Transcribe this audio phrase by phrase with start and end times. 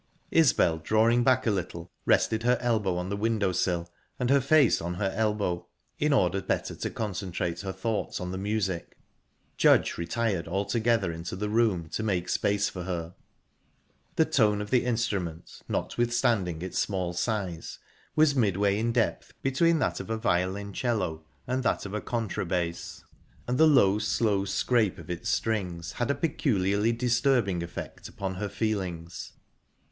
[0.31, 4.81] Isbel, drawing back a little, rested her elbow on the window sill and her face
[4.81, 5.67] on her elbow,
[5.99, 8.97] in order better to concentrate her thoughts on the music.
[9.57, 13.13] Judge retired altogether into the room, to make space for her.
[14.15, 17.77] The tone of the instrument, notwithstanding its small size,
[18.15, 23.03] was midway in depth between that of a violoncello and that of a contra bass,
[23.47, 28.49] and the low, slow scrape of its strings had a peculiarly disturbing effect upon her
[28.49, 29.33] feelings.